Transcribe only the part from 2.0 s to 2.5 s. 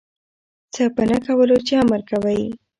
کوی